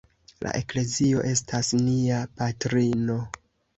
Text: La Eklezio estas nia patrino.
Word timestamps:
La 0.45 0.53
Eklezio 0.61 1.21
estas 1.33 1.71
nia 1.83 2.23
patrino. 2.41 3.19